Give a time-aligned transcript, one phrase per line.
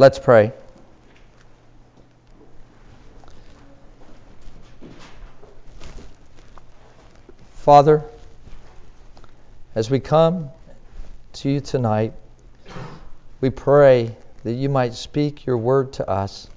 [0.00, 0.50] Let's pray.
[7.52, 8.02] Father,
[9.74, 10.48] as we come
[11.34, 12.14] to you tonight,
[13.42, 16.48] we pray that you might speak your word to us.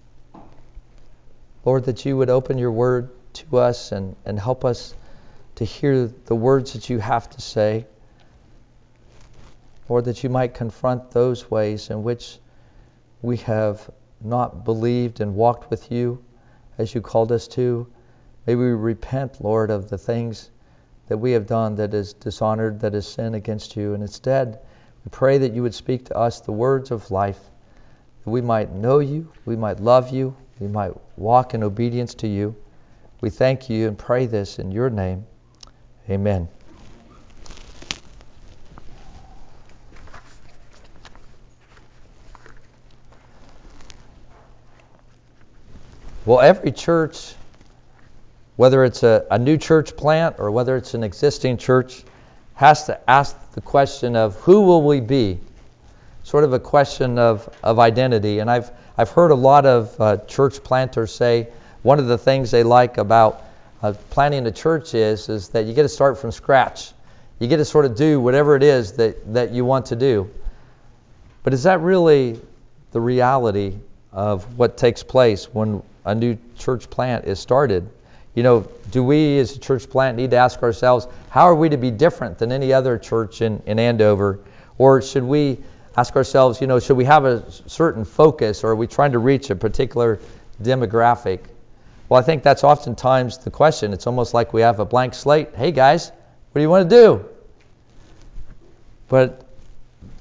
[1.66, 4.96] Lord, that you would open your word to us and, and help us
[5.55, 7.88] to hear the words that you have to say.
[9.89, 12.39] Lord, that you might confront those ways in which
[13.23, 13.89] we have
[14.21, 16.23] not believed and walked with you
[16.77, 17.87] as you called us to.
[18.45, 20.51] May we repent, Lord, of the things
[21.07, 23.93] that we have done that is dishonored, that is sin against you.
[23.93, 24.59] And instead,
[25.05, 27.39] we pray that you would speak to us the words of life,
[28.23, 32.28] that we might know you, we might love you, we might walk in obedience to
[32.28, 32.55] you.
[33.22, 35.25] We thank you and pray this in your name.
[36.09, 36.50] Amen.
[46.26, 47.36] Well, every church
[48.56, 52.04] whether it's a, a new church plant or whether it's an existing church,
[52.56, 55.40] has to ask the question of who will we be?
[56.24, 58.40] Sort of a question of, of identity.
[58.40, 61.48] And I've, I've heard a lot of uh, church planters say
[61.82, 63.44] one of the things they like about
[63.82, 66.92] uh, planting a church is, is that you get to start from scratch.
[67.40, 70.30] You get to sort of do whatever it is that, that you want to do.
[71.42, 72.40] But is that really
[72.92, 73.76] the reality
[74.14, 77.90] of what takes place when a new church plant is started?
[78.36, 81.70] You know, do we as a church plant need to ask ourselves, how are we
[81.70, 84.40] to be different than any other church in, in Andover?
[84.78, 85.60] Or should we
[85.95, 89.20] ask ourselves, you know, should we have a certain focus or are we trying to
[89.20, 90.20] reach a particular
[90.62, 91.42] demographic?
[92.10, 93.94] Well, I think that's oftentimes the question.
[93.94, 95.56] It's almost like we have a blank slate.
[95.56, 97.26] Hey, guys, what do you want to do?
[99.08, 99.45] But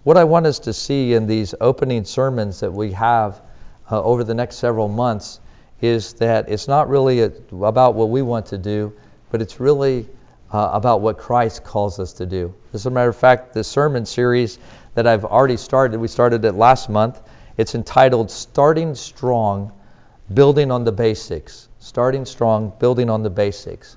[0.05, 3.41] what I want us to see in these opening sermons that we have
[3.91, 5.41] uh, over the next several months
[5.83, 8.95] is that it's not really a, about what we want to do,
[9.31, 10.09] but it's really
[10.53, 12.55] uh, about what Christ calls us to do.
[12.73, 14.59] As a matter of fact, the sermon series
[14.95, 17.21] that I've already started, we started it last month.
[17.57, 19.73] It's entitled Starting Strong,
[20.33, 21.69] Building on the Basics.
[21.81, 23.97] Starting Strong, Building on the Basics.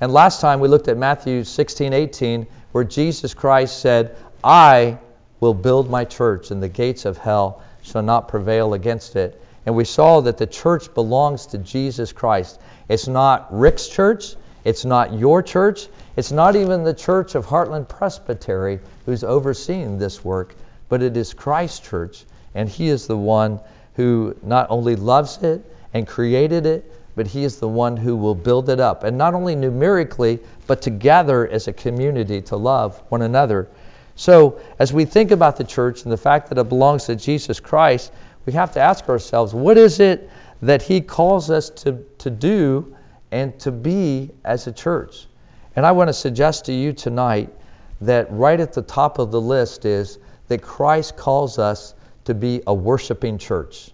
[0.00, 4.98] And last time we looked at Matthew 16, 18, where Jesus Christ said, I
[5.40, 9.42] will build my church, and the gates of hell shall not prevail against it.
[9.66, 12.60] And we saw that the church belongs to Jesus Christ.
[12.88, 14.36] It's not Rick's church.
[14.64, 15.88] It's not your church.
[16.16, 20.54] It's not even the church of Heartland Presbytery who's overseeing this work,
[20.88, 22.24] but it is Christ's church.
[22.54, 23.60] And He is the one
[23.94, 28.34] who not only loves it and created it, but He is the one who will
[28.34, 29.02] build it up.
[29.02, 33.68] And not only numerically, but together as a community to love one another.
[34.14, 37.60] So, as we think about the church and the fact that it belongs to Jesus
[37.60, 38.10] Christ,
[38.46, 40.30] we have to ask ourselves what is it
[40.62, 42.96] that He calls us to, to do
[43.30, 45.26] and to be as a church?
[45.74, 47.52] And I want to suggest to you tonight
[48.00, 50.18] that right at the top of the list is
[50.48, 53.90] that Christ calls us to be a worshiping church.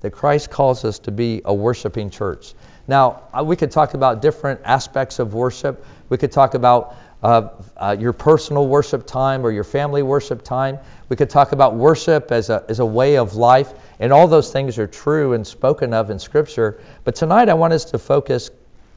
[0.00, 2.54] That Christ calls us to be a worshiping church.
[2.86, 5.84] Now, uh, we could talk about different aspects of worship.
[6.08, 10.78] We could talk about uh, your personal worship time or your family worship time.
[11.08, 14.52] We could talk about worship as a, as a way of life, and all those
[14.52, 16.80] things are true and spoken of in Scripture.
[17.04, 18.50] But tonight I want us to focus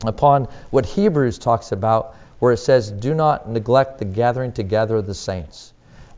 [0.06, 5.08] upon what Hebrews talks about, where it says, Do not neglect the gathering together of
[5.08, 5.74] the saints,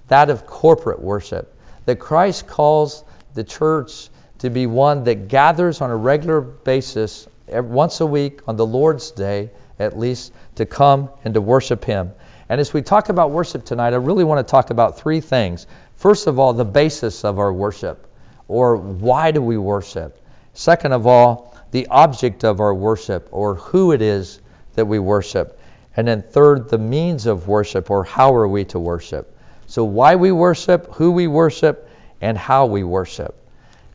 [0.08, 1.56] that of corporate worship.
[1.86, 3.04] That Christ calls
[3.34, 4.10] the church
[4.40, 9.12] to be one that gathers on a regular basis, once a week on the Lord's
[9.12, 9.52] Day
[9.84, 12.12] at least, to come and to worship Him.
[12.50, 15.66] And as we talk about worship tonight, I really want to talk about three things.
[15.96, 18.08] First of all, the basis of our worship,
[18.48, 20.20] or why do we worship?
[20.54, 24.40] Second of all, the object of our worship, or who it is
[24.76, 25.60] that we worship.
[25.96, 29.36] And then third, the means of worship, or how are we to worship.
[29.68, 31.90] So, why we worship, who we worship,
[32.22, 33.36] and how we worship.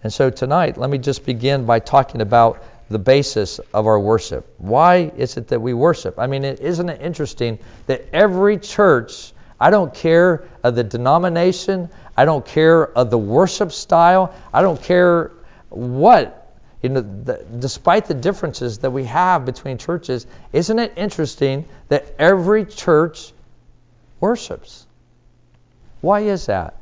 [0.03, 4.55] And so tonight, let me just begin by talking about the basis of our worship.
[4.59, 6.19] Why is it that we worship?
[6.19, 12.25] I mean, isn't it interesting that every church, I don't care of the denomination, I
[12.25, 15.33] don't care of the worship style, I don't care
[15.69, 21.67] what, you know, the, despite the differences that we have between churches, isn't it interesting
[21.89, 23.33] that every church
[24.21, 24.87] worships?
[26.01, 26.75] Why is that?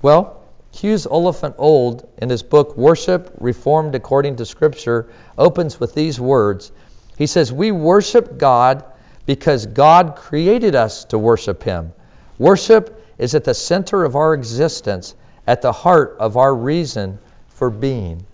[0.00, 0.41] Well,
[0.74, 6.72] Hughes Oliphant Old, in his book Worship Reformed According to Scripture, opens with these words.
[7.16, 8.84] He says, We worship God
[9.26, 11.92] because God created us to worship Him.
[12.38, 15.14] Worship is at the center of our existence,
[15.46, 18.24] at the heart of our reason for being.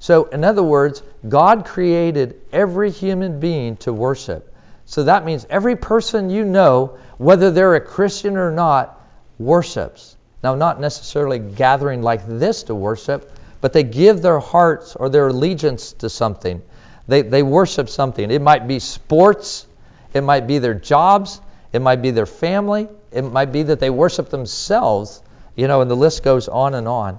[0.00, 4.54] So, in other words, God created every human being to worship.
[4.84, 9.00] So that means every person you know, whether they're a Christian or not,
[9.38, 10.16] worships.
[10.42, 15.28] Now, not necessarily gathering like this to worship, but they give their hearts or their
[15.28, 16.62] allegiance to something.
[17.08, 18.30] They, they worship something.
[18.30, 19.66] It might be sports,
[20.12, 21.40] it might be their jobs,
[21.72, 25.22] it might be their family, it might be that they worship themselves,
[25.56, 27.18] you know, and the list goes on and on.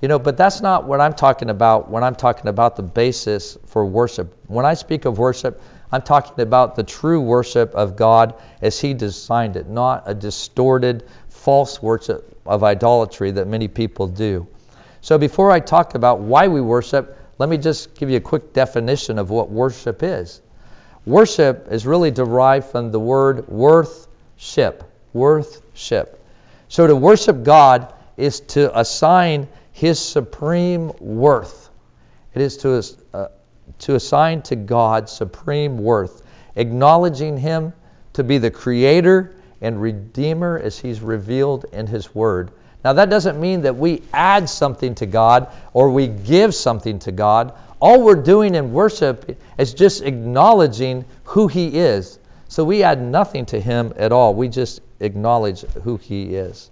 [0.00, 3.56] You know, but that's not what I'm talking about when I'm talking about the basis
[3.66, 4.34] for worship.
[4.48, 5.62] When I speak of worship,
[5.92, 11.04] I'm talking about the true worship of God as He designed it, not a distorted,
[11.42, 14.46] false worship of idolatry that many people do.
[15.00, 18.52] So before I talk about why we worship, let me just give you a quick
[18.52, 20.40] definition of what worship is.
[21.04, 24.84] Worship is really derived from the word worth-ship.
[25.12, 26.24] Worth-ship.
[26.68, 31.70] So to worship God is to assign his supreme worth.
[32.34, 33.28] It is to, uh,
[33.80, 36.22] to assign to God supreme worth,
[36.54, 37.72] acknowledging him
[38.12, 42.50] to be the creator and redeemer as he's revealed in his word.
[42.84, 47.12] Now, that doesn't mean that we add something to God or we give something to
[47.12, 47.54] God.
[47.80, 52.18] All we're doing in worship is just acknowledging who He is.
[52.48, 54.34] So we add nothing to Him at all.
[54.34, 56.70] We just acknowledge who He is.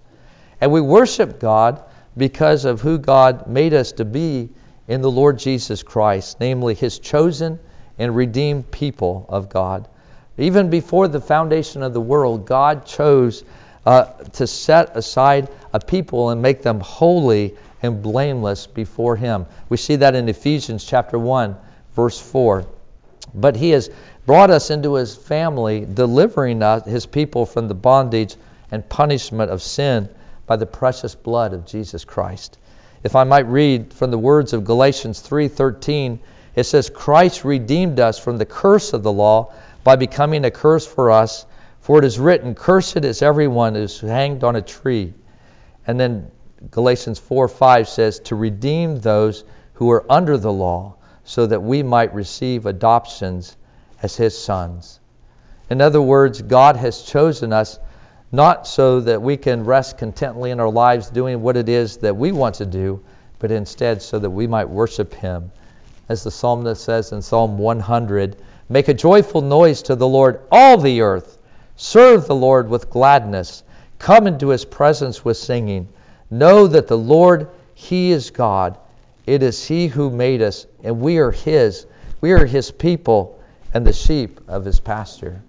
[0.61, 1.83] And we worship God
[2.17, 4.51] because of who God made us to be
[4.89, 7.61] in the Lord Jesus Christ, namely His chosen
[7.99, 9.89] and redeemed people of God.
[10.41, 13.45] Even before the foundation of the world, God chose
[13.85, 19.45] uh, to set aside a people and make them holy and blameless before Him.
[19.69, 21.57] We see that in Ephesians chapter 1,
[21.95, 22.65] verse 4.
[23.35, 23.91] But He has
[24.25, 28.37] brought us into His family, delivering us, His people from the bondage
[28.71, 30.09] and punishment of sin
[30.47, 32.59] by the precious blood of Jesus Christ.
[33.05, 36.19] If I might read from the words of Galatians 3:13,
[36.55, 39.53] it says Christ redeemed us from the curse of the law
[39.85, 41.47] by becoming a curse for us,
[41.81, 45.15] for it is written, cursed is everyone who is hanged on a tree.
[45.87, 46.31] And then
[46.71, 49.45] Galatians 4:5 says to redeem those
[49.75, 50.95] who are under the law
[51.25, 53.57] so that we might receive adoptions
[54.03, 55.01] as his sons.
[55.71, 57.79] In other words, God has chosen us
[58.33, 62.17] not so that we can rest contently in our lives doing what it is that
[62.17, 63.01] we want to do,
[63.39, 65.51] but instead so that we might worship Him.
[66.09, 68.37] As the psalmist says in Psalm 100,
[68.73, 71.39] Make a joyful noise to the Lord, all the earth.
[71.75, 73.65] Serve the Lord with gladness.
[73.99, 75.89] Come into His presence with singing.
[76.31, 78.79] Know that the Lord, He is God.
[79.27, 81.85] It is He who made us, and we are His.
[82.21, 83.43] We are His people
[83.75, 85.43] and the sheep of His pasture.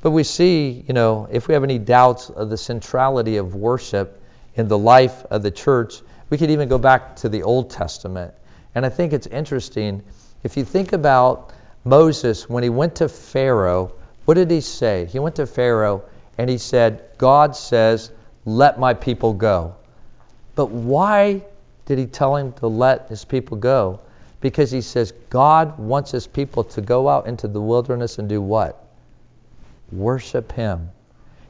[0.00, 4.22] But we see, you know, if we have any doubts of the centrality of worship
[4.54, 5.94] in the life of the church,
[6.30, 8.34] we could even go back to the Old Testament.
[8.72, 10.04] And I think it's interesting.
[10.44, 11.52] If you think about
[11.84, 13.92] Moses, when he went to Pharaoh,
[14.24, 15.06] what did he say?
[15.06, 16.02] He went to Pharaoh
[16.38, 18.10] and he said, God says,
[18.44, 19.76] let my people go.
[20.54, 21.42] But why
[21.86, 24.00] did he tell him to let his people go?
[24.40, 28.40] Because he says God wants his people to go out into the wilderness and do
[28.40, 28.84] what?
[29.94, 30.90] worship Him.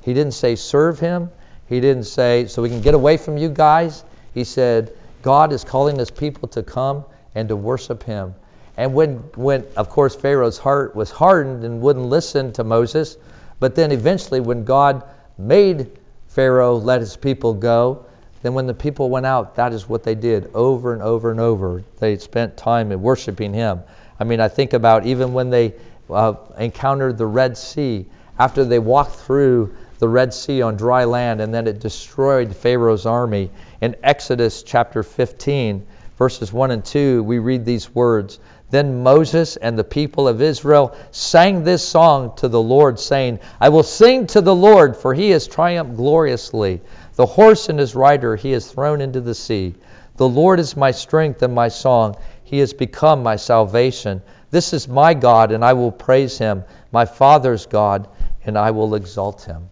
[0.02, 1.31] He didn't say serve Him.
[1.69, 4.04] He didn't say so we can get away from you guys.
[4.34, 4.92] He said
[5.22, 8.34] God is calling His people to come and to worship Him.
[8.76, 13.16] And when, when of course Pharaoh's heart was hardened and wouldn't listen to Moses,
[13.60, 15.04] but then eventually when God
[15.38, 15.90] made
[16.28, 18.06] Pharaoh let his people go,
[18.44, 21.40] then when the people went out, that is what they did over and over and
[21.40, 21.82] over.
[21.98, 23.81] They spent time in worshiping Him.
[24.20, 25.72] I mean, I think about even when they
[26.10, 28.04] uh, encountered the Red Sea
[28.38, 33.06] after they walked through the Red Sea on dry land and then it destroyed Pharaoh's
[33.06, 33.50] army.
[33.81, 35.86] In Exodus chapter 15,
[36.19, 38.38] verses 1 and 2, we read these words
[38.74, 43.69] Then Moses and the people of Israel sang this song to the Lord, saying, I
[43.69, 46.81] will sing to the Lord, for he has triumphed gloriously.
[47.14, 49.76] The horse and his rider he has thrown into the sea.
[50.16, 52.16] The Lord is my strength and my song.
[52.43, 54.22] He has become my salvation.
[54.50, 58.08] This is my God, and I will praise him, my Father's God
[58.44, 59.70] and I will exalt him.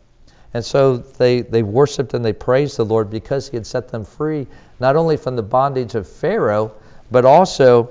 [0.54, 4.04] And so they, they worshiped and they praised the Lord because he had set them
[4.04, 4.46] free,
[4.78, 6.70] not only from the bondage of Pharaoh,
[7.10, 7.90] but also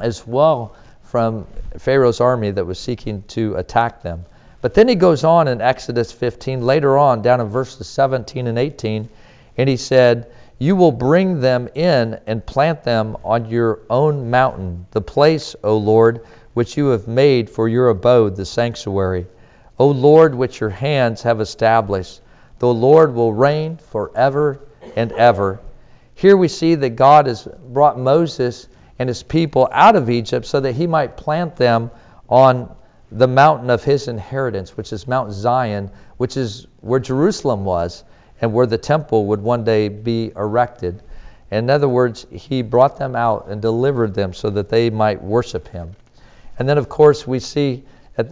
[0.00, 1.46] as well from
[1.78, 4.24] Pharaoh's army that was seeking to attack them.
[4.60, 8.58] But then he goes on in Exodus 15, later on, down in verses 17 and
[8.58, 9.08] 18,
[9.56, 10.26] and he said,
[10.58, 15.76] You will bring them in and plant them on your own mountain, the place, O
[15.76, 19.26] Lord, which you have made for your abode, the sanctuary.
[19.78, 22.20] O Lord, which your hands have established.
[22.58, 24.60] The Lord will reign forever
[24.96, 25.60] and ever.
[26.14, 30.60] Here we see that God has brought Moses and his people out of Egypt so
[30.60, 31.90] that he might plant them
[32.28, 32.74] on
[33.12, 38.04] the mountain of his inheritance, which is Mount Zion, which is where Jerusalem was
[38.40, 41.02] and where the temple would one day be erected.
[41.50, 45.68] In other words, he brought them out and delivered them so that they might worship
[45.68, 45.94] him.
[46.58, 47.84] And then, of course, we see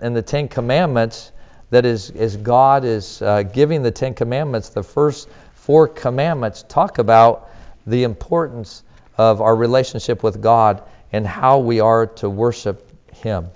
[0.03, 1.31] in the Ten Commandments
[1.71, 6.99] that is, as God is uh, giving the Ten Commandments, the first four commandments talk
[6.99, 7.51] about
[7.87, 8.83] the importance
[9.17, 13.49] of our relationship with God and how we are to worship Him.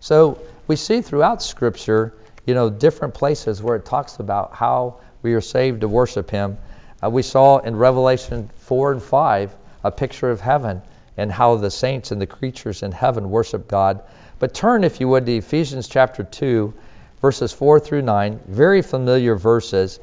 [0.00, 2.14] So we see throughout Scripture,
[2.46, 6.58] you know, different places where it talks about how we are saved to worship Him.
[7.02, 10.82] Uh, we saw in Revelation 4 and 5 a picture of heaven
[11.16, 14.02] and how the saints and the creatures in heaven worship God.
[14.38, 16.74] But turn, if you would, to Ephesians chapter 2,
[17.20, 18.40] verses 4 through 9.
[18.46, 19.98] Very familiar verses.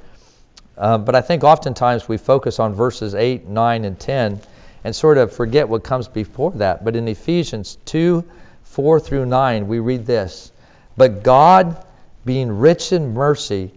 [0.77, 4.41] Uh, but I think oftentimes we focus on verses 8, 9, and 10
[4.85, 6.85] and sort of forget what comes before that.
[6.85, 8.23] But in Ephesians 2,
[8.61, 10.51] 4 through 9, we read this
[10.95, 11.83] But God,
[12.23, 13.71] being rich in mercy,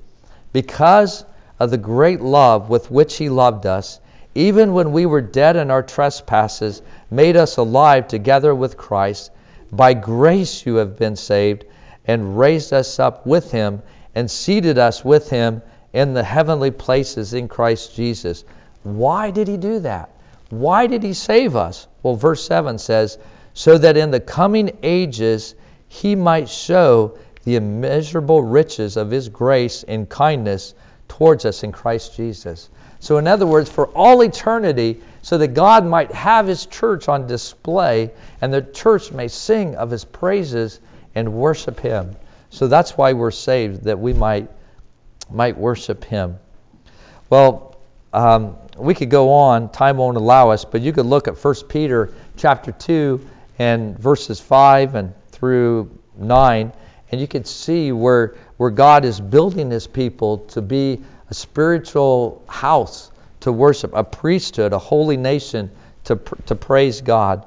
[0.52, 1.24] because
[1.58, 4.00] of the great love with which He loved us,
[4.34, 9.30] even when we were dead in our trespasses, made us alive together with Christ.
[9.72, 11.64] By grace you have been saved,
[12.06, 13.82] and raised us up with Him,
[14.14, 15.62] and seated us with Him
[15.94, 18.44] in the heavenly places in Christ Jesus.
[18.82, 20.10] Why did He do that?
[20.50, 21.86] Why did He save us?
[22.02, 23.18] Well, verse 7 says,
[23.54, 25.54] So that in the coming ages
[25.88, 30.74] He might show the immeasurable riches of His grace and kindness
[31.08, 32.68] towards us in Christ Jesus.
[33.00, 37.26] So, in other words, for all eternity, so that God might have His church on
[37.26, 40.80] display and the church may sing of His praises
[41.14, 42.16] and worship Him.
[42.50, 44.48] So that's why we're saved, that we might
[45.30, 46.38] might worship Him.
[47.28, 47.67] Well,
[48.12, 49.70] um, we could go on.
[49.70, 53.26] Time won't allow us, but you could look at 1 Peter chapter 2
[53.58, 56.72] and verses 5 and through 9,
[57.10, 61.00] and you could see where where God is building His people to be
[61.30, 63.10] a spiritual house
[63.40, 65.70] to worship, a priesthood, a holy nation
[66.04, 67.46] to, to praise God.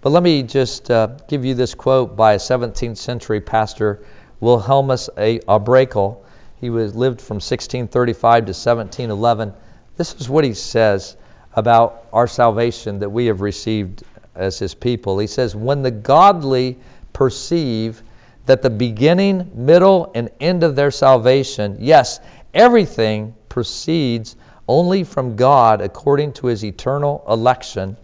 [0.00, 4.02] But let me just uh, give you this quote by a 17th century pastor,
[4.40, 6.16] Wilhelmus à Brakel.
[6.58, 9.52] He was, lived from 1635 to 1711.
[9.96, 11.16] This is what he says
[11.54, 14.02] about our salvation that we have received
[14.34, 15.18] as his people.
[15.18, 16.78] He says, When the godly
[17.12, 18.02] perceive
[18.46, 22.20] that the beginning, middle, and end of their salvation, yes,
[22.54, 27.96] everything proceeds only from God according to his eternal election,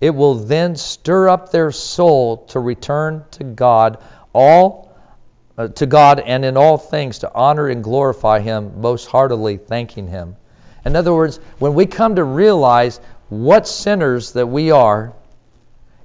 [0.00, 3.98] it will then stir up their soul to return to God
[4.32, 4.88] all
[5.56, 10.06] uh, to God and in all things to honor and glorify him most heartily thanking
[10.06, 10.36] him.
[10.88, 15.12] In other words, when we come to realize what sinners that we are,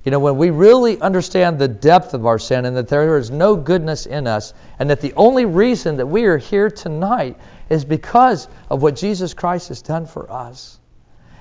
[0.04, 3.32] you know, when we really understand the depth of our sin and that there is
[3.32, 7.38] no goodness in us, and that the only reason that we are here tonight
[7.70, 10.78] is because of what Jesus Christ has done for us.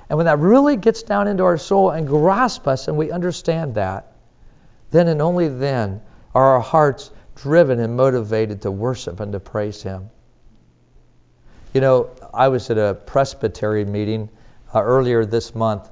[0.08, 3.74] And when that really gets down into our soul and grasps us and we understand
[3.74, 4.12] that,
[4.92, 6.00] then and only then
[6.32, 10.10] are our hearts driven and motivated to worship and to praise Him.
[11.72, 14.28] You know, I was at a presbytery meeting
[14.74, 15.88] uh, earlier this month,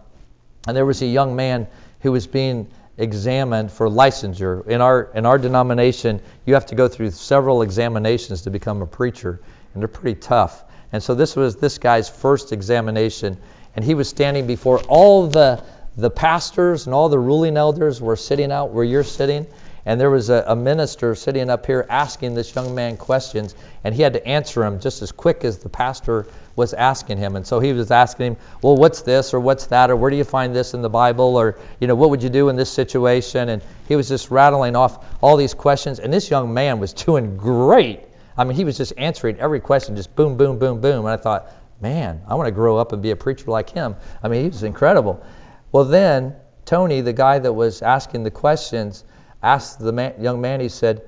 [0.66, 1.66] and there was a young man
[2.00, 2.68] who was being
[2.98, 4.66] examined for licensure.
[4.66, 8.86] In our in our denomination, you have to go through several examinations to become a
[8.86, 9.40] preacher,
[9.72, 10.64] and they're pretty tough.
[10.92, 13.38] And so this was this guy's first examination,
[13.74, 15.62] and he was standing before all the
[15.96, 19.46] the pastors and all the ruling elders were sitting out where you're sitting,
[19.86, 23.94] and there was a, a, minister sitting up here asking this young man questions, and
[23.94, 27.36] he had to answer them just as quick as the pastor was asking him.
[27.36, 30.16] And so he was asking him, well, what's this or what's that or where do
[30.16, 32.70] you find this in the Bible or you know what would you do in this
[32.70, 33.48] situation?
[33.48, 37.36] And he was just rattling off all these questions, and this young man was doing
[37.36, 38.00] great.
[38.36, 41.06] I mean, he was just answering every question, just boom, boom, boom, boom.
[41.06, 43.96] And I thought, man, I want to grow up and be a preacher like him.
[44.22, 45.24] I mean, he was incredible.
[45.72, 49.04] Well, then Tony, the guy that was asking the questions
[49.42, 51.02] asked the man, young man, he said,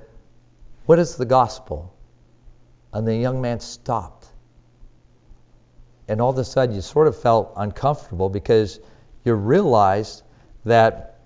[0.86, 1.94] What is the gospel?
[2.92, 4.26] And the young man stopped.
[6.08, 8.80] And all of a sudden, you sort of felt uncomfortable because
[9.24, 10.22] you realized
[10.64, 11.20] that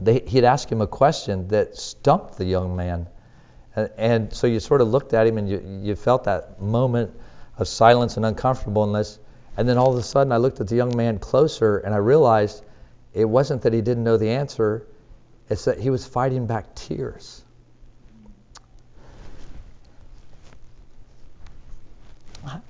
[0.00, 3.06] they, he'd asked him a question that stumped the young man.
[3.76, 7.12] And, and so you sort of looked at him and you, you felt that moment
[7.56, 9.18] of silence and uncomfortableness.
[9.56, 11.98] And then all of a sudden, I looked at the young man closer and I
[11.98, 12.64] realized
[13.12, 14.86] it wasn't that he didn't know the answer,
[15.50, 17.42] it's that he was fighting back tears.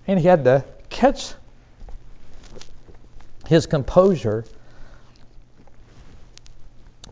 [0.06, 1.34] And he had to catch
[3.46, 4.44] his composure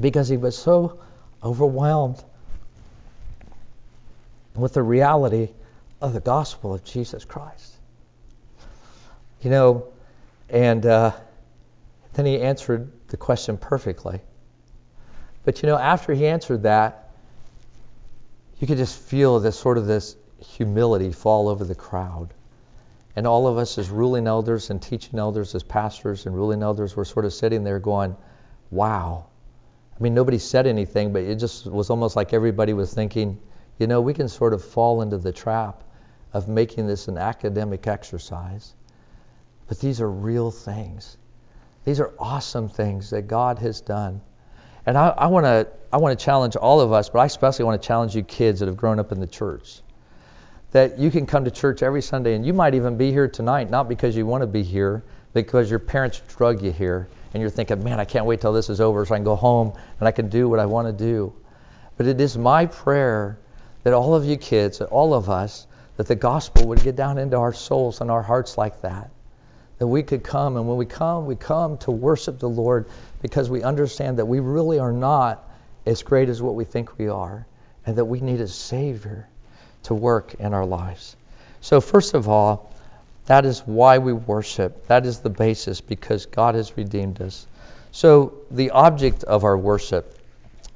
[0.00, 0.98] because he was so
[1.44, 2.22] overwhelmed
[4.56, 5.50] with the reality
[6.00, 7.74] of the gospel of Jesus Christ.
[9.42, 9.88] You know,
[10.48, 11.12] and uh,
[12.14, 14.20] then he answered the question perfectly.
[15.48, 17.08] But you know, after he answered that,
[18.58, 20.14] you could just feel this sort of this
[20.44, 22.34] humility fall over the crowd.
[23.16, 26.94] And all of us as ruling elders and teaching elders, as pastors and ruling elders,
[26.94, 28.14] were sort of sitting there going,
[28.70, 29.24] wow.
[29.98, 33.40] I mean, nobody said anything, but it just was almost like everybody was thinking,
[33.78, 35.82] you know, we can sort of fall into the trap
[36.34, 38.74] of making this an academic exercise.
[39.66, 41.16] But these are real things.
[41.86, 44.20] These are awesome things that God has done.
[44.88, 47.66] And I, I want to I want to challenge all of us, but I especially
[47.66, 49.82] want to challenge you kids that have grown up in the church.
[50.70, 53.68] That you can come to church every Sunday, and you might even be here tonight,
[53.68, 55.04] not because you want to be here,
[55.34, 58.70] because your parents drug you here, and you're thinking, man, I can't wait till this
[58.70, 61.04] is over so I can go home and I can do what I want to
[61.04, 61.34] do.
[61.98, 63.38] But it is my prayer
[63.82, 65.66] that all of you kids, all of us,
[65.98, 69.10] that the gospel would get down into our souls and our hearts like that
[69.78, 70.56] that we could come.
[70.56, 72.86] And when we come, we come to worship the Lord
[73.22, 75.48] because we understand that we really are not
[75.86, 77.46] as great as what we think we are
[77.86, 79.28] and that we need a Savior
[79.84, 81.16] to work in our lives.
[81.60, 82.72] So, first of all,
[83.26, 84.86] that is why we worship.
[84.86, 87.46] That is the basis because God has redeemed us.
[87.92, 90.14] So, the object of our worship.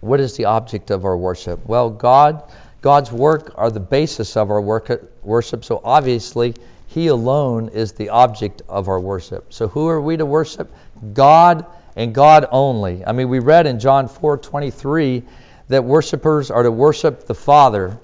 [0.00, 1.64] What is the object of our worship?
[1.66, 2.42] Well, God,
[2.82, 5.64] God's work are the basis of our worship.
[5.64, 6.54] So obviously,
[6.92, 9.54] he alone is the object of our worship.
[9.54, 10.70] So who are we to worship?
[11.14, 11.64] God
[11.96, 13.02] and God only.
[13.06, 15.22] I mean, we read in John 4:23
[15.68, 17.98] that worshipers are to worship the Father.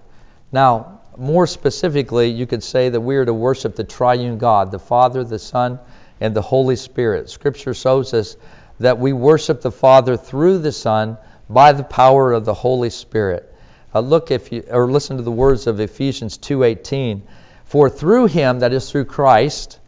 [0.52, 4.78] Now, more specifically, you could say that we are to worship the triune God, the
[4.78, 5.78] Father, the Son,
[6.18, 7.28] and the Holy Spirit.
[7.28, 8.38] Scripture shows us
[8.80, 11.18] that we worship the Father through the Son
[11.50, 13.55] by the power of the Holy Spirit.
[13.94, 17.22] Uh, look if you or listen to the words of Ephesians 2:18.
[17.68, 19.78] For through him, that is through Christ,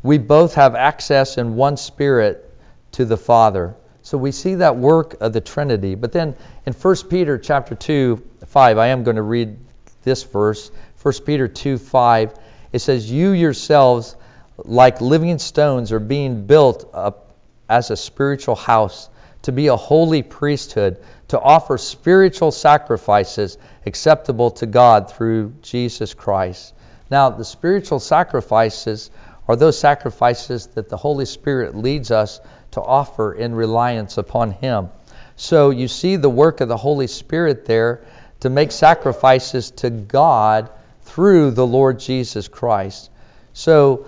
[0.00, 2.48] we both have access in one spirit
[2.92, 3.74] to the Father.
[4.02, 5.96] So we see that work of the Trinity.
[5.96, 9.58] But then in 1 Peter chapter 2, 5, I am going to read
[10.04, 10.70] this verse.
[11.02, 12.34] 1 Peter 2, 5,
[12.72, 14.14] it says, You yourselves,
[14.58, 17.34] like living stones, are being built up
[17.68, 19.10] as a spiritual house
[19.42, 26.72] to be a holy priesthood, to offer spiritual sacrifices acceptable to God through Jesus Christ.
[27.10, 29.10] Now, the spiritual sacrifices
[29.48, 32.40] are those sacrifices that the Holy Spirit leads us
[32.72, 34.88] to offer in reliance upon Him.
[35.36, 38.04] So you see the work of the Holy Spirit there
[38.40, 40.70] to make sacrifices to God
[41.02, 43.10] through the Lord Jesus Christ.
[43.52, 44.06] So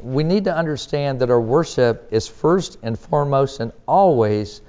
[0.00, 4.60] we need to understand that our worship is first and foremost and always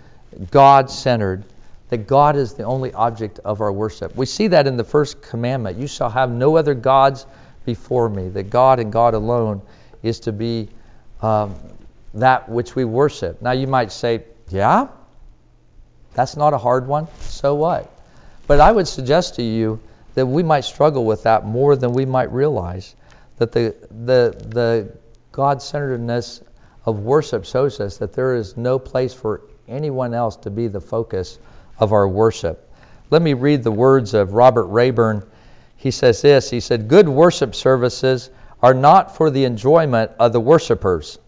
[0.51, 1.43] God centered,
[1.89, 4.15] that God is the only object of our worship.
[4.15, 7.25] We see that in the first commandment you shall have no other gods
[7.67, 9.61] before me, that God and God alone
[10.01, 10.69] is to be
[11.21, 11.53] um,
[12.15, 13.41] that which we worship.
[13.43, 14.87] Now you might say, yeah,
[16.15, 17.07] that's not a hard one.
[17.19, 17.91] So what?
[18.47, 19.79] But I would suggest to you
[20.15, 22.95] that we might struggle with that more than we might realize.
[23.37, 24.97] That the the the
[25.31, 26.41] God-centeredness
[26.85, 30.81] of worship shows us that there is no place for anyone else to be the
[30.81, 31.37] focus
[31.77, 32.63] of our worship.
[33.11, 35.23] Let me read the words of Robert Rayburn
[35.77, 38.29] he says this He said, Good worship services
[38.61, 41.19] are not for the enjoyment of the worshipers,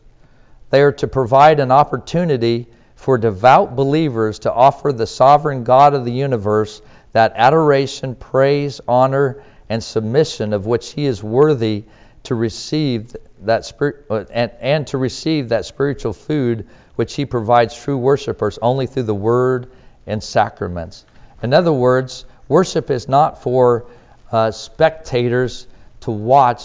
[0.71, 6.03] they are to provide an opportunity for devout believers to offer the sovereign God of
[6.03, 6.81] the universe
[7.13, 11.85] that adoration, praise, honor, and submission of which he is worthy
[12.23, 17.97] to receive that spirit and, and to receive that spiritual food which he provides true
[17.97, 19.71] worshipers only through the word
[20.05, 21.05] and sacraments.
[21.41, 23.85] In other words, worship is not for
[24.31, 25.67] uh, spectators
[26.01, 26.63] to watch,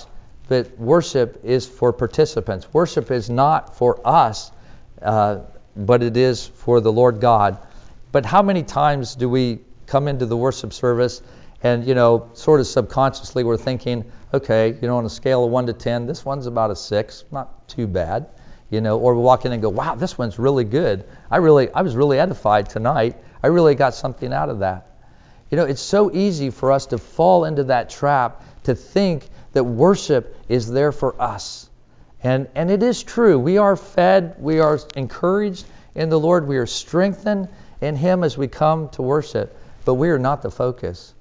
[0.49, 2.73] but worship is for participants.
[2.73, 4.53] Worship is not for us,
[5.01, 5.41] uh,
[5.77, 7.59] but it is for the Lord God.
[8.13, 11.23] But how many times do we come into the worship service
[11.63, 15.51] and, you know, sort of subconsciously we're thinking, okay, you know, on a scale of
[15.51, 18.27] 1 to 10, this one's about a 6, not too bad.
[18.71, 21.05] You know, or we walk in and go, wow, this one's really good.
[21.31, 23.17] I really, I was really edified tonight.
[23.43, 24.94] I really got something out of that.
[25.55, 29.63] You know, it's so easy for us to fall into that trap to think that
[29.63, 31.71] worship is there for us.
[32.25, 33.39] And, and it is true.
[33.39, 35.65] We are fed, we are encouraged
[35.95, 37.47] in the Lord, we are strengthened
[37.81, 41.15] in Him as we come to worship, but we are not the focus.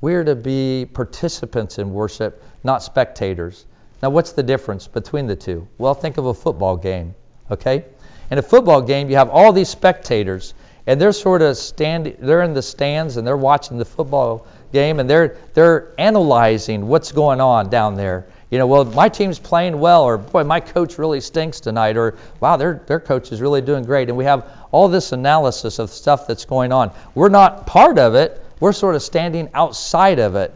[0.00, 3.66] We are to be participants in worship, not spectators.
[4.02, 5.68] Now, what's the difference between the two?
[5.78, 7.14] Well, think of a football game,
[7.52, 7.84] okay?
[8.32, 10.54] In a football game, you have all these spectators,
[10.86, 15.00] and they're sort of standing, they're in the stands and they're watching the football game
[15.00, 18.26] and they're they're analyzing what's going on down there.
[18.50, 22.16] You know, well, my team's playing well, or boy, my coach really stinks tonight, or
[22.38, 24.08] wow, their their coach is really doing great.
[24.08, 26.92] And we have all this analysis of stuff that's going on.
[27.14, 28.40] We're not part of it.
[28.60, 30.54] We're sort of standing outside of it,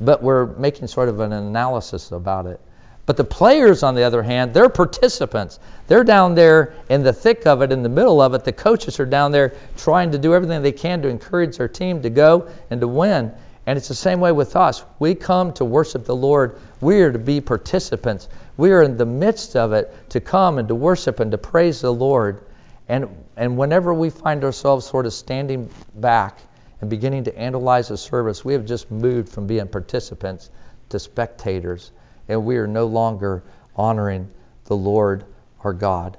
[0.00, 2.60] but we're making sort of an analysis about it.
[3.08, 5.58] But the players, on the other hand, they're participants.
[5.86, 8.44] They're down there in the thick of it, in the middle of it.
[8.44, 12.02] The coaches are down there trying to do everything they can to encourage their team
[12.02, 13.32] to go and to win.
[13.64, 14.84] And it's the same way with us.
[14.98, 16.58] We come to worship the Lord.
[16.82, 18.28] We are to be participants.
[18.58, 21.80] We are in the midst of it to come and to worship and to praise
[21.80, 22.42] the Lord.
[22.90, 26.38] And, and whenever we find ourselves sort of standing back
[26.82, 30.50] and beginning to analyze the service, we have just moved from being participants
[30.90, 31.90] to spectators
[32.28, 33.42] and we are no longer
[33.74, 34.30] honoring
[34.66, 35.24] the Lord
[35.64, 36.16] our God.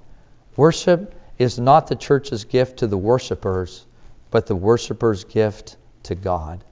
[0.55, 3.85] Worship is not the church's gift to the worshipers,
[4.31, 6.63] but the worshiper's gift to God.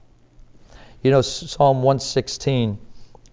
[1.02, 2.78] You know, Psalm 116,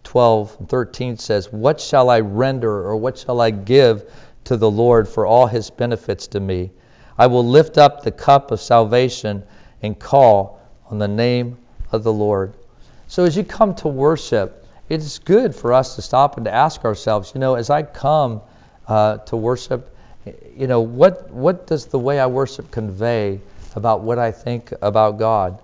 [0.04, 4.10] 12, and 13 says, What shall I render or what shall I give
[4.46, 6.72] to the Lord for all his benefits to me?
[7.18, 9.44] I will lift up the cup of salvation
[9.82, 11.58] and call on the name
[11.92, 12.54] of the Lord.
[13.08, 16.86] So as you come to worship, it's good for us to stop and to ask
[16.86, 18.42] ourselves, you know, as I come
[18.88, 19.96] uh, to worship,
[20.56, 23.40] you know, what what does the way I worship convey
[23.76, 25.62] about what I think about God?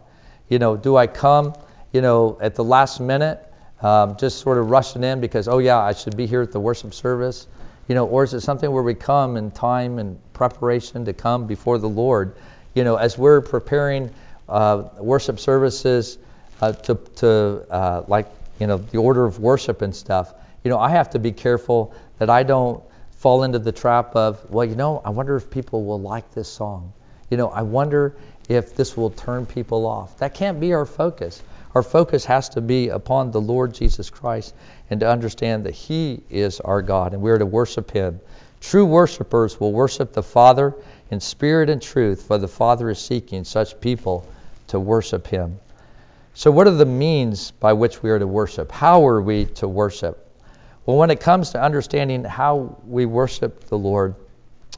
[0.50, 1.54] You know, do I come,
[1.94, 3.42] you know, at the last minute,
[3.82, 6.60] um, just sort of rushing in because, oh yeah, I should be here at the
[6.60, 7.48] worship service,
[7.88, 11.48] you know, or is it something where we come in time and preparation to come
[11.48, 12.36] before the Lord?
[12.74, 14.12] You know, as we're preparing
[14.50, 16.18] uh, worship services
[16.62, 18.28] uh, to, to uh, like
[18.62, 21.96] you know, the order of worship and stuff, you know, I have to be careful
[22.20, 25.84] that I don't fall into the trap of, well, you know, I wonder if people
[25.84, 26.94] will like this song.
[27.32, 28.16] You know, I wonder
[28.50, 30.20] if this will turn people off.
[30.20, 31.42] That can't be our focus.
[31.74, 34.54] Our focus has to be upon the Lord Jesus Christ
[34.92, 38.20] and to understand that He is our God and we're to worship Him.
[38.60, 40.76] True worshipers will worship the Father
[41.10, 44.28] in spirit and truth, for the Father is seeking such people
[44.68, 45.58] to worship Him.
[46.34, 48.72] So, what are the means by which we are to worship?
[48.72, 50.28] How are we to worship?
[50.86, 54.16] Well, when it comes to understanding how we worship the Lord,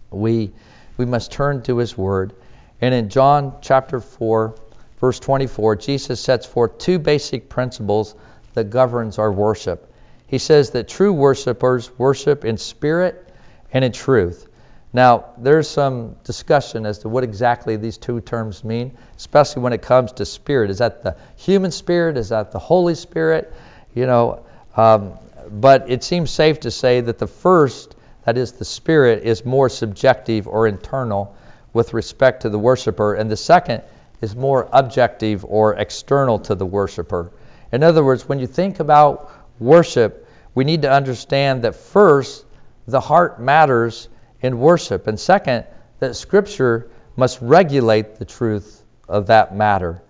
[0.09, 0.51] we,
[0.97, 2.33] we must turn to His Word.
[2.81, 4.55] And in John chapter 4,
[4.99, 8.15] verse 24, Jesus sets forth two basic principles
[8.55, 9.93] that governs our worship.
[10.27, 13.29] He says that true worshipers worship in spirit
[13.71, 14.47] and in truth.
[14.93, 19.81] Now, there's some discussion as to what exactly these two terms mean, especially when it
[19.81, 20.69] comes to spirit.
[20.69, 22.15] Is that the human spirit?
[22.15, 23.51] Is that the Holy Spirit?
[23.95, 24.45] You know,
[24.77, 25.13] um,
[25.49, 29.67] but it seems safe to say that the first, that is the spirit, is more
[29.67, 31.35] subjective or internal
[31.73, 33.81] with respect to the worshiper, and the second
[34.21, 37.31] is more objective or external to the worshiper.
[37.71, 42.45] In other words, when you think about worship, we need to understand that first,
[42.87, 44.07] the heart matters
[44.43, 45.07] in worship.
[45.07, 45.65] And second,
[45.99, 50.01] that Scripture must regulate the truth of that matter.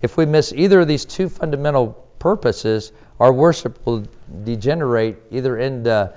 [0.00, 4.04] If we miss either of these two fundamental purposes, our worship will
[4.44, 6.12] degenerate either into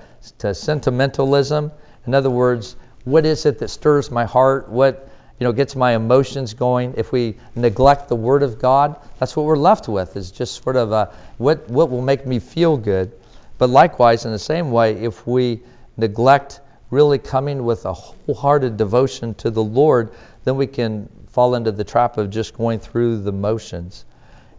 [0.52, 1.70] sentimentalism.
[2.06, 4.68] In other words, what is it that stirs my heart?
[4.68, 5.08] What
[5.38, 6.94] you know gets my emotions going?
[6.96, 10.16] If we neglect the Word of God, that's what we're left with.
[10.16, 13.12] Is just sort of a, what what will make me feel good.
[13.58, 15.60] But likewise, in the same way, if we
[15.96, 16.60] neglect
[16.90, 20.12] really coming with a wholehearted devotion to the Lord,
[20.44, 24.04] then we can fall into the trap of just going through the motions.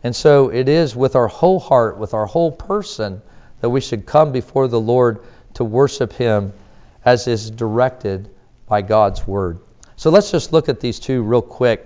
[0.03, 3.21] And so it is with our whole heart, with our whole person,
[3.61, 5.19] that we should come before the Lord
[5.55, 6.53] to worship Him
[7.03, 8.29] as is directed
[8.67, 9.59] by God's Word.
[9.95, 11.85] So let's just look at these two real quick.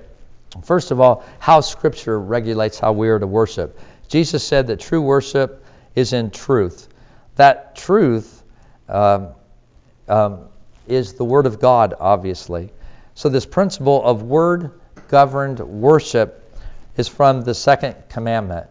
[0.63, 3.79] First of all, how Scripture regulates how we are to worship.
[4.09, 5.63] Jesus said that true worship
[5.95, 6.89] is in truth.
[7.35, 8.43] That truth
[8.89, 9.29] um,
[10.11, 10.49] um,
[10.87, 12.69] is the Word of God, obviously.
[13.15, 14.71] So, this principle of word
[15.07, 16.37] governed worship
[16.97, 18.67] is from the second commandment.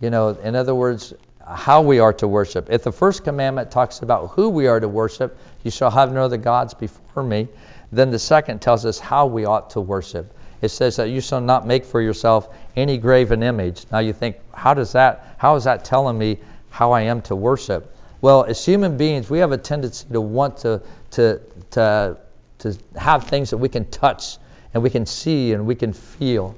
[0.00, 1.14] You know, in other words,
[1.46, 2.68] how we are to worship.
[2.70, 6.24] If the first commandment talks about who we are to worship, you shall have no
[6.24, 7.48] other gods before me,
[7.92, 10.32] then the second tells us how we ought to worship.
[10.62, 13.86] It says that you shall not make for yourself any graven image.
[13.90, 17.36] Now you think, how does that, how is that telling me how I am to
[17.36, 17.96] worship?
[18.20, 21.40] Well, as human beings, we have a tendency to want to, to,
[21.72, 22.16] to,
[22.58, 24.38] to have things that we can touch
[24.74, 26.54] and we can see and we can feel.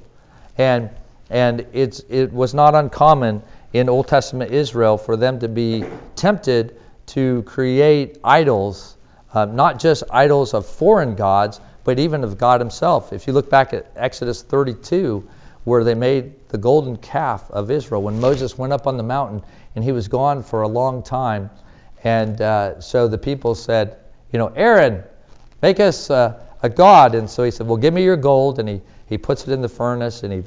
[0.59, 0.91] And,
[1.31, 5.85] and it's, it was not uncommon in Old Testament Israel for them to be
[6.17, 8.97] tempted to create idols
[9.35, 13.13] uh, not just idols of foreign gods, but even of God Himself.
[13.13, 15.27] If you look back at Exodus 32,
[15.65, 19.43] where they made the golden calf of Israel, when Moses went up on the mountain
[19.75, 21.51] and he was gone for a long time,
[22.05, 23.97] and uh, so the people said,
[24.33, 25.03] you know, Aaron,
[25.63, 27.15] make us uh, a god.
[27.15, 29.61] And so he said, well, give me your gold, and he he puts it in
[29.61, 30.43] the furnace, and he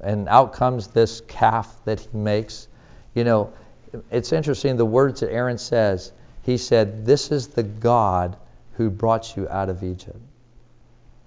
[0.00, 2.68] and out comes this calf that he makes.
[3.14, 3.52] You know,
[4.10, 6.12] it's interesting the words that Aaron says.
[6.42, 8.36] He said, "This is the God
[8.74, 10.18] who brought you out of Egypt."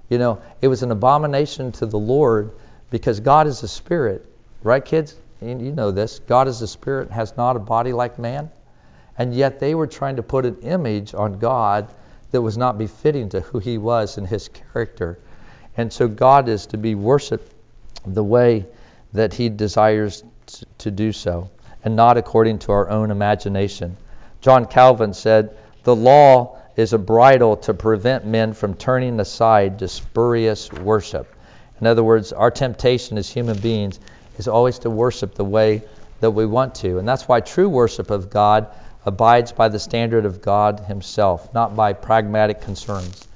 [0.09, 2.51] You know, it was an abomination to the Lord
[2.89, 4.25] because God is a spirit,
[4.63, 5.15] right, kids?
[5.41, 6.19] You know this.
[6.19, 8.51] God is a spirit, has not a body like man.
[9.17, 11.89] And yet they were trying to put an image on God
[12.31, 15.19] that was not befitting to who he was and his character.
[15.77, 17.53] And so God is to be worshiped
[18.05, 18.65] the way
[19.13, 20.23] that he desires
[20.79, 21.49] to do so,
[21.83, 23.97] and not according to our own imagination.
[24.41, 29.87] John Calvin said, The law is a bridle to prevent men from turning aside to
[29.87, 31.33] spurious worship.
[31.81, 33.99] In other words, our temptation as human beings
[34.37, 35.81] is always to worship the way
[36.19, 36.99] that we want to.
[36.99, 38.67] And that's why true worship of God
[39.05, 43.27] abides by the standard of God Himself, not by pragmatic concerns.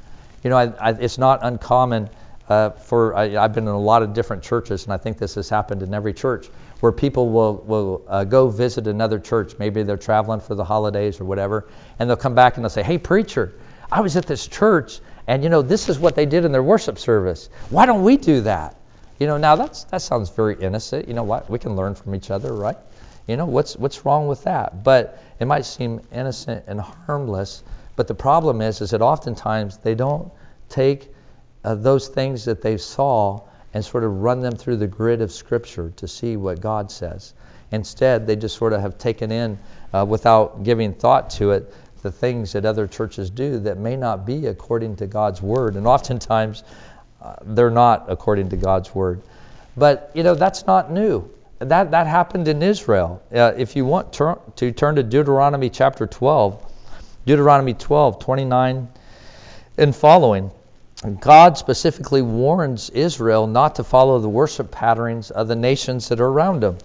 [0.43, 2.09] You know, I, I, it's not uncommon
[2.49, 5.35] uh, for I, have been in a lot of different churches, and I think this
[5.35, 6.47] has happened in every church,
[6.81, 9.57] where people will will uh, go visit another church.
[9.57, 11.65] Maybe they're traveling for the holidays or whatever,
[11.99, 13.53] and they'll come back and they'll say, "Hey, preacher,
[13.89, 16.63] I was at this church, and you know this is what they did in their
[16.63, 17.49] worship service.
[17.69, 18.75] Why don't we do that?"
[19.19, 21.07] You know, now that's that sounds very innocent.
[21.07, 21.49] You know what?
[21.49, 22.77] We can learn from each other, right?
[23.27, 24.83] You know, what's what's wrong with that?
[24.83, 27.63] But it might seem innocent and harmless,
[27.95, 30.31] but the problem is is that oftentimes they don't
[30.69, 31.13] take
[31.63, 33.41] uh, those things that they saw
[33.73, 37.33] and sort of run them through the grid of Scripture to see what God says.
[37.71, 39.57] Instead, they just sort of have taken in,
[39.93, 41.73] uh, without giving thought to it,
[42.03, 45.75] the things that other churches do that may not be according to God's Word.
[45.75, 46.63] And oftentimes,
[47.21, 49.21] uh, they're not according to God's Word.
[49.75, 51.29] But, you know, that's not new.
[51.59, 53.23] That, that happened in Israel.
[53.33, 56.71] Uh, if you want to turn to Deuteronomy chapter 12,
[57.25, 58.89] Deuteronomy 12, 29
[59.77, 60.51] and following.
[61.19, 66.27] God specifically warns Israel not to follow the worship patterns of the nations that are
[66.27, 66.77] around them.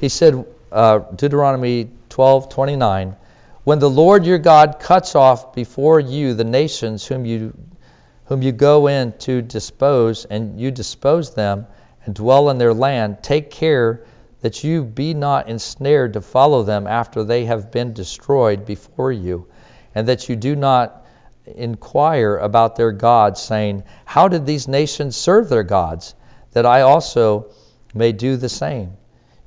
[0.00, 3.14] He said, uh, Deuteronomy 12:29,
[3.64, 7.54] when the Lord your God cuts off before you the nations whom you
[8.26, 11.66] whom you go in to dispose, and you dispose them
[12.04, 14.04] and dwell in their land, take care
[14.40, 19.46] that you be not ensnared to follow them after they have been destroyed before you,
[19.94, 21.04] and that you do not
[21.46, 26.14] inquire about their gods, saying, How did these nations serve their gods,
[26.52, 27.46] that I also
[27.92, 28.96] may do the same?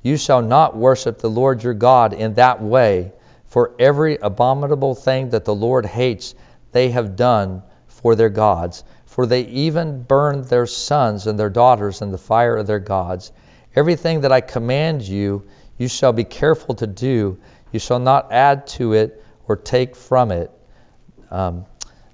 [0.02, 3.12] You shall not worship the Lord your God in that way,
[3.48, 6.34] for every abominable thing that the Lord hates
[6.72, 8.84] they have done for their gods.
[9.06, 13.32] For they even burned their sons and their daughters in the fire of their gods.
[13.74, 15.44] Everything that I command you,
[15.76, 17.38] you shall be careful to do.
[17.72, 20.50] You shall not add to it or take from it.
[21.30, 21.66] Um,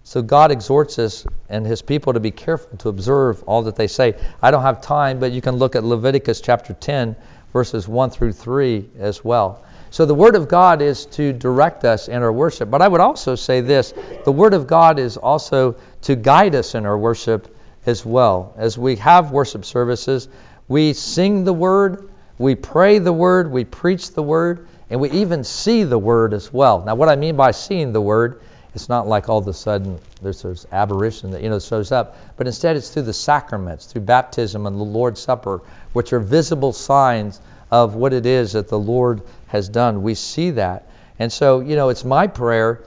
[0.05, 3.87] so God exhorts us and his people to be careful to observe all that they
[3.87, 4.14] say.
[4.40, 7.16] I don't have time, but you can look at Leviticus chapter 10,
[7.53, 9.64] verses 1 through 3 as well.
[9.95, 12.69] So the Word of God is to direct us in our worship.
[12.69, 16.75] But I would also say this the Word of God is also to guide us
[16.75, 18.55] in our worship as well.
[18.57, 20.27] As we have worship services,
[20.67, 25.45] we sing the Word, we pray the Word, we preach the Word, and we even
[25.45, 26.83] see the Word as well.
[26.85, 28.41] Now, what I mean by seeing the Word
[28.75, 32.17] it's not like all of a sudden there's this aberration that you know shows up,
[32.37, 36.73] but instead it's through the sacraments, through baptism and the Lord's Supper, which are visible
[36.73, 39.23] signs of what it is that the Lord
[39.55, 40.03] has done.
[40.03, 42.83] We see that, and so you know it's my prayer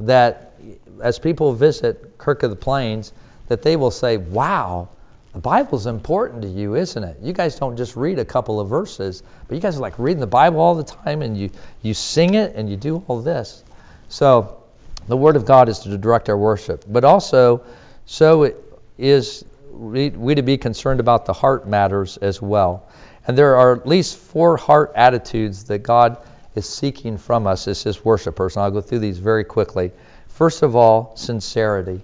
[0.00, 0.54] that
[1.02, 3.12] as people visit Kirk of the Plains,
[3.48, 4.88] that they will say, "Wow."
[5.32, 7.16] The Bible's important to you, isn't it?
[7.22, 10.20] You guys don't just read a couple of verses, but you guys are like reading
[10.20, 11.48] the Bible all the time and you,
[11.80, 13.64] you sing it and you do all this.
[14.10, 14.62] So
[15.08, 17.62] the Word of God is to direct our worship, but also
[18.04, 18.56] so it
[18.98, 22.86] is we, we to be concerned about the heart matters as well.
[23.26, 26.16] And there are at least four heart attitudes that God
[26.54, 28.56] is seeking from us as His worshipers.
[28.56, 29.92] And I'll go through these very quickly.
[30.28, 32.02] First of all, sincerity.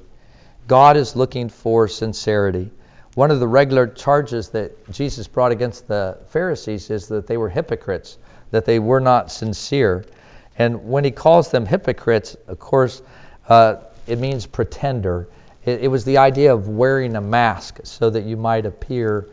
[0.68, 2.70] God is looking for sincerity.
[3.14, 7.48] One of the regular charges that Jesus brought against the Pharisees is that they were
[7.48, 8.18] hypocrites,
[8.50, 10.04] that they were not sincere.
[10.58, 13.02] And when he calls them hypocrites, of course,
[13.48, 13.76] uh,
[14.06, 15.26] it means pretender.
[15.64, 19.26] It, it, was the idea of wearing a mask so that you might appear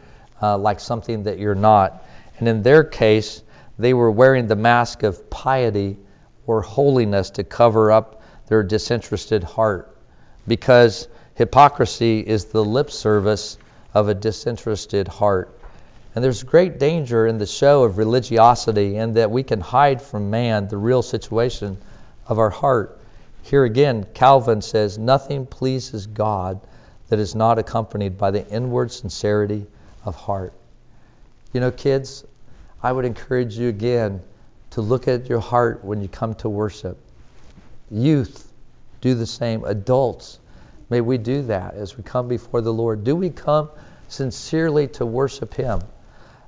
[0.45, 2.03] uh, like something that you're not.
[2.37, 3.41] And in their case,
[3.79, 5.97] they were wearing the mask of piety
[6.45, 9.97] or holiness to cover up their disinterested heart.
[10.47, 13.57] Because hypocrisy is the lip service
[13.93, 15.57] of a disinterested heart.
[16.13, 20.29] And there's great danger in the show of religiosity and that we can hide from
[20.29, 21.77] man the real situation
[22.27, 22.99] of our heart.
[23.41, 26.61] Here again, Calvin says, Nothing pleases God
[27.09, 29.65] that is not accompanied by the inward sincerity
[30.05, 30.53] of heart.
[31.53, 32.23] You know, kids,
[32.81, 34.21] I would encourage you again
[34.71, 36.97] to look at your heart when you come to worship.
[37.89, 38.51] Youth,
[39.01, 39.63] do the same.
[39.63, 40.39] Adults,
[40.89, 43.03] may we do that as we come before the Lord.
[43.03, 43.69] Do we come
[44.07, 45.81] sincerely to worship Him?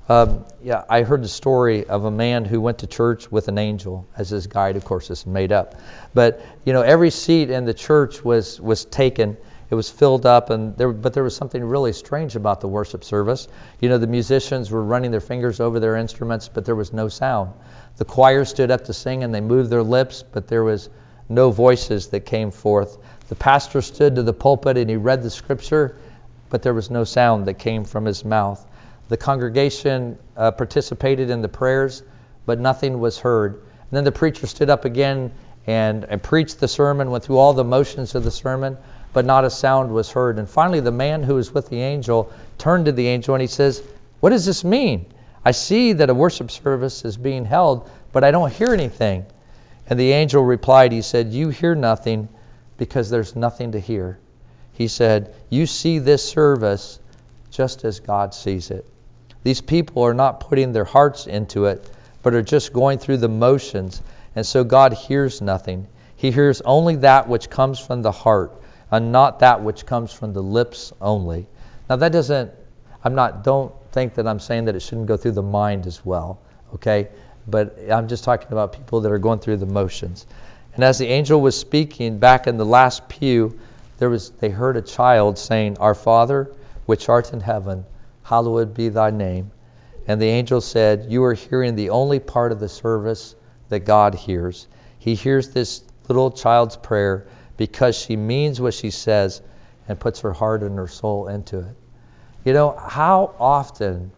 [0.10, 3.58] Um, yeah, I heard the story of a man who went to church with an
[3.58, 4.78] angel as his guide.
[4.78, 5.76] Of course, it's made up,
[6.14, 9.36] but you know, every seat in the church was was taken
[9.70, 13.04] it was filled up, and there, but there was something really strange about the worship
[13.04, 13.48] service.
[13.82, 17.10] You know, the musicians were running their fingers over their instruments, but there was no
[17.10, 17.52] sound.
[17.98, 20.90] The choir stood up to sing, and they moved their lips, but there was
[21.30, 22.98] no voices that came forth.
[23.30, 25.98] The pastor stood to the pulpit and he read the scripture,
[26.50, 28.66] but there was no sound that came from his mouth.
[29.10, 32.04] The congregation uh, participated in the prayers,
[32.46, 33.56] but nothing was heard.
[33.56, 35.32] And then the preacher stood up again
[35.66, 38.78] and, and preached the sermon, went through all the motions of the sermon,
[39.18, 40.38] but not a sound was heard.
[40.38, 43.48] And finally, the man who was with the angel turned to the angel and he
[43.48, 43.82] says,
[44.20, 45.08] What does this mean?
[45.44, 49.26] I see that a worship service is being held, but I don't hear anything.
[49.88, 52.30] And the angel replied, He said, You hear nothing
[52.78, 54.20] because there's nothing to hear.
[54.74, 57.00] He said, You see this service
[57.50, 58.86] just as God sees it.
[59.42, 61.90] These people are not putting their hearts into it,
[62.22, 64.00] but are just going through the motions.
[64.36, 65.88] And so God hears nothing.
[66.18, 68.52] He hears only that which comes from the heart
[68.92, 71.48] and not that which comes from the lips only.
[71.90, 72.52] Now, that doesn't,
[73.04, 76.06] I'm not, don't think that I'm saying that it shouldn't go through the mind as
[76.06, 76.40] well,
[76.76, 77.10] okay?
[77.48, 80.26] But I'm just talking about people that are going through the motions.
[80.74, 83.60] And as the angel was speaking back in the last pew,
[83.98, 86.52] there was, they heard a child saying, Our Father,
[86.86, 87.86] which art in heaven,
[88.24, 89.52] hallowed be thy name.
[90.08, 93.36] And the angel said, You are hearing the only part of the service
[93.70, 94.68] that God hears.
[95.00, 97.26] He hears this little child's prayer
[97.58, 99.42] because she means what she says
[99.88, 101.76] and puts her heart and her soul into it.
[102.46, 104.12] You know, how often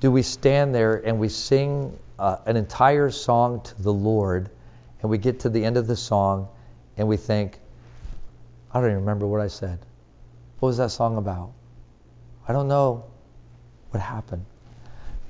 [0.00, 4.50] do we stand there and we sing uh, an entire song to the Lord
[5.02, 6.48] and we get to the end of the song
[6.96, 7.58] and we think,
[8.72, 9.78] I don't even remember what I said.
[10.58, 11.52] What was that song about?
[12.46, 13.04] I don't know
[13.90, 14.44] what happened.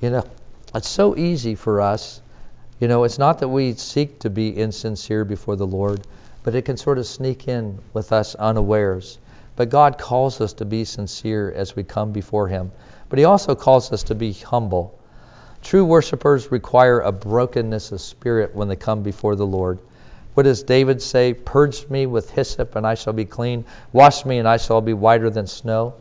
[0.01, 0.25] You know,
[0.75, 2.21] it's so easy for us.
[2.81, 6.07] You know, it's not that we seek to be insincere before the Lord,
[6.43, 9.19] but it can sort of sneak in with us unawares.
[9.57, 12.71] But God calls us to be sincere as we come before Him.
[13.09, 14.99] But He also calls us to be humble.
[15.63, 19.79] True worshipers require a brokenness of spirit when they come before the Lord.
[20.35, 21.35] What does David say?
[21.35, 23.65] Purge me with hyssop and I shall be clean.
[23.93, 25.95] Wash me and I shall be whiter than snow.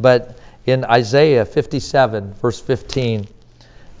[0.00, 3.28] But in Isaiah 57, verse 15,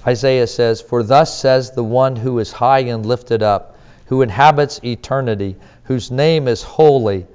[0.04, 3.71] Isaiah says, For thus says the one who is high and lifted up
[4.12, 7.26] who inhabits eternity, whose name is holy.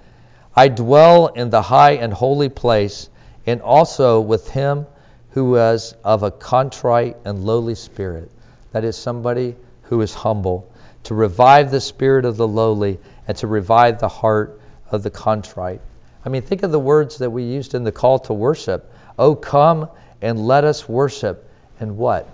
[0.55, 3.09] I dwell in the high and holy place,
[3.47, 4.85] and also with him
[5.31, 8.29] who is of a contrite and lowly spirit.
[8.73, 10.71] That is somebody who is humble,
[11.05, 14.61] to revive the spirit of the lowly and to revive the heart
[14.91, 15.81] of the contrite.
[16.23, 18.93] I mean, think of the words that we used in the call to worship.
[19.17, 19.89] Oh, come
[20.21, 21.49] and let us worship.
[21.79, 22.29] And what?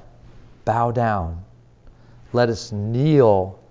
[0.66, 1.46] Bow down.
[2.34, 3.63] Let us kneel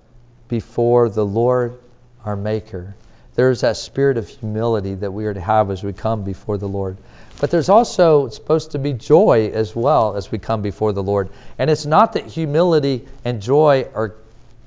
[0.53, 1.79] before the Lord
[2.27, 2.95] our Maker.
[3.37, 6.69] There's that spirit of humility that we are to have as we come before the
[6.69, 6.99] Lord.
[7.41, 11.31] But there's also supposed to be joy as well as we come before the Lord.
[11.57, 14.15] And it's not that humility and joy are,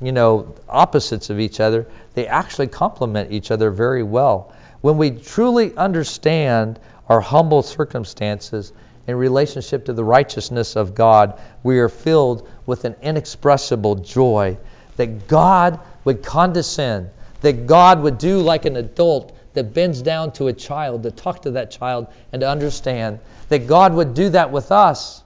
[0.02, 1.86] you know, opposites of each other.
[2.15, 4.56] They actually complement each other very well.
[4.82, 8.74] When we truly understand our humble circumstances
[9.06, 14.58] in relationship to the righteousness of God, we are filled with an inexpressible joy
[14.98, 17.10] that God would condescend,
[17.41, 21.43] that God would do like an adult that bends down to a child, to talk
[21.43, 23.19] to that child and to understand,
[23.50, 25.23] that God would do that with us,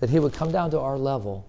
[0.00, 1.46] that He would come down to our level,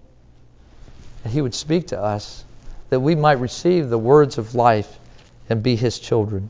[1.24, 2.44] that He would speak to us,
[2.90, 5.00] that we might receive the words of life
[5.50, 6.50] and be His children.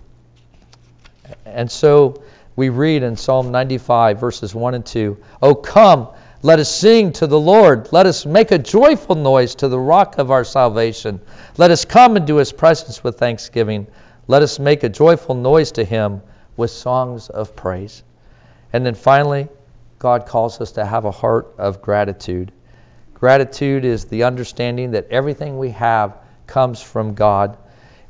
[1.46, 2.24] And so
[2.56, 6.10] we read in Psalm 95, verses 1 and 2 Oh, come,
[6.42, 7.92] let us sing to the Lord.
[7.92, 11.20] Let us make a joyful noise to the rock of our salvation.
[11.58, 13.88] Let us come into his presence with thanksgiving.
[14.28, 16.22] Let us make a joyful noise to him
[16.56, 18.04] with songs of praise.
[18.72, 19.50] And then finally,
[19.98, 22.54] God calls us to have a heart of gratitude.
[23.16, 26.18] Gratitude is the understanding that everything we have
[26.48, 27.58] comes from God.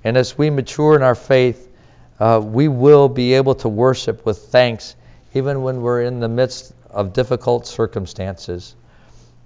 [0.04, 1.68] And as we mature in our faith,
[2.20, 4.96] uh, we will be able to worship with thanks
[5.34, 8.76] even when we're in the midst of difficult circumstances.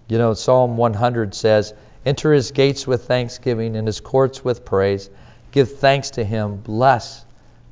[0.07, 1.73] You know, Psalm 100 says,
[2.05, 5.09] Enter his gates with thanksgiving and his courts with praise.
[5.51, 6.57] Give thanks to him.
[6.57, 7.25] Bless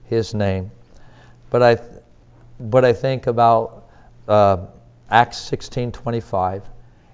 [0.06, 0.72] his name.
[1.50, 1.78] But I,
[2.60, 3.90] but I think about
[4.28, 4.68] uh,
[5.10, 6.62] Acts 16:25,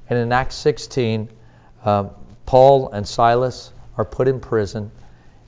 [0.10, 1.30] and in Acts 16,
[1.84, 2.12] um,
[2.46, 4.92] Paul and Silas are put in prison,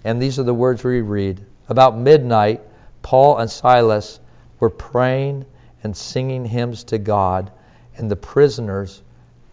[0.03, 1.45] and these are the words we read.
[1.67, 2.61] About midnight,
[3.03, 4.19] Paul and Silas
[4.59, 5.45] were praying
[5.83, 7.51] and singing hymns to God,
[7.97, 9.01] and the prisoners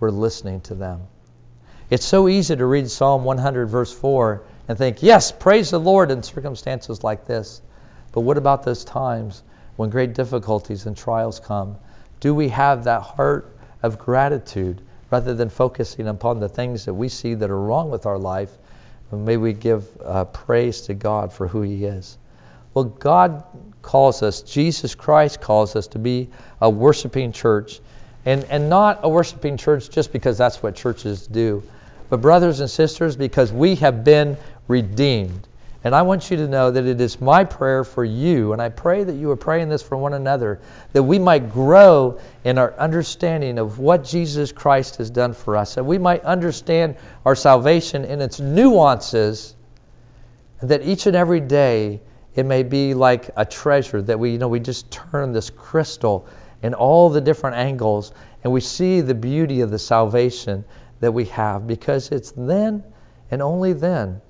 [0.01, 1.03] were listening to them.
[1.89, 6.11] It's so easy to read Psalm 100, verse 4, and think, yes, praise the Lord
[6.11, 7.62] in circumstances like this.
[8.12, 9.43] But what about those times
[9.77, 11.77] when great difficulties and trials come?
[12.18, 17.09] Do we have that heart of gratitude rather than focusing upon the things that we
[17.09, 18.51] see that are wrong with our life?
[19.12, 22.18] May we give uh, praise to God for who He is.
[22.77, 23.43] Well, God
[23.81, 26.29] calls us, Jesus Christ calls us to be
[26.61, 27.81] a worshiping church.
[28.27, 31.62] And, and not a worshiping church just because that's what churches do,
[32.11, 34.37] but brothers and sisters, because we have been
[34.68, 35.49] redeemed.
[35.85, 38.68] And I want you to know that it is my prayer for you, and I
[38.68, 40.61] pray that you are praying this for one another,
[40.93, 45.77] that we might grow in our understanding of what Jesus Christ has done for us,
[45.77, 49.57] that we might understand our salvation in its nuances,
[50.61, 52.03] and that each and every day
[52.37, 56.28] it may be like a treasure that we, you know, we just turn this crystal
[56.62, 58.12] in all the different angles,
[58.45, 60.64] and we see the beauty of the salvation
[61.01, 62.84] that we have because it's then
[63.30, 64.20] and only then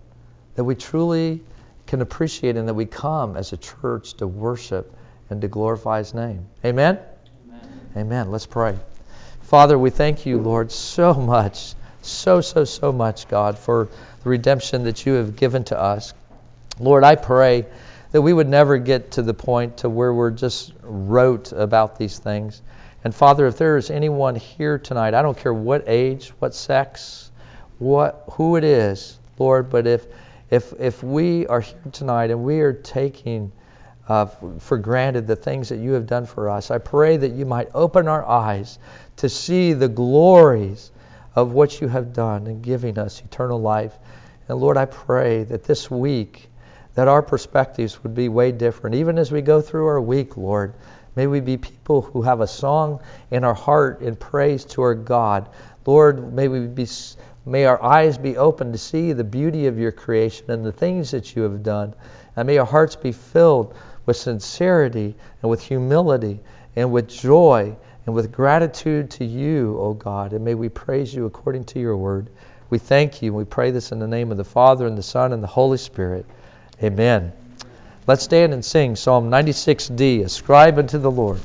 [0.55, 1.43] that we truly
[1.87, 4.95] can appreciate and that we come as a church to worship
[5.29, 6.47] and to glorify His name.
[6.65, 6.99] Amen?
[7.49, 7.81] Amen.
[7.97, 8.31] Amen.
[8.31, 8.77] Let's pray.
[9.43, 13.89] Father, we thank you, Lord, so much, so, so, so much, God, for
[14.23, 16.15] the redemption that you have given to us.
[16.79, 17.67] Lord, I pray
[18.13, 22.19] that we would never get to the point to where we're just rote about these
[22.19, 22.63] things.
[23.05, 27.31] And Father, if there is anyone here tonight, I don't care what age, what sex,
[27.79, 30.07] what who it is, Lord, but if
[30.51, 33.53] if if we are here tonight and we are taking
[34.09, 34.27] uh,
[34.61, 37.69] for granted the things that you have done for us, I pray that you might
[37.75, 38.79] open our eyes
[39.17, 40.91] to see the glories
[41.35, 43.93] of what you have done in giving us eternal life.
[44.49, 46.49] And Lord, I pray that this week
[46.97, 50.75] that our perspectives would be way different, even as we go through our week, Lord
[51.17, 54.95] May we be people who have a song in our heart in praise to our
[54.95, 55.49] God.
[55.87, 56.87] Lord, may we be
[57.47, 61.13] may our eyes be open to see the beauty of your creation and the things
[61.13, 61.95] that you have done.
[62.37, 63.75] And may our hearts be filled
[64.05, 66.41] with sincerity and with humility
[66.75, 67.75] and with joy
[68.05, 70.35] and with gratitude to you, O God.
[70.35, 72.29] And may we praise you according to your word.
[72.69, 73.33] We thank you.
[73.33, 75.79] We pray this in the name of the Father and the Son and the Holy
[75.79, 76.27] Spirit.
[76.83, 77.33] Amen.
[78.07, 81.41] Let's stand and sing Psalm 96d Ascribe unto the Lord.